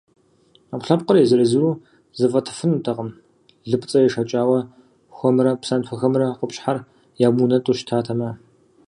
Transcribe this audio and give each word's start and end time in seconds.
Ӏэпкълъэпкъыр 0.69 1.17
езыр-езыру 1.23 1.71
зэфӏэтыфынутэкъым 2.19 3.09
лыпцӏэ 3.69 3.99
ешэкӏауэ, 4.07 4.59
хуэмрэ 5.15 5.51
псантхуэхэмрэ 5.61 6.27
къупщхьэр 6.39 6.77
ямыунэтӏу 7.27 7.75
щытатэмэ. 7.77 8.29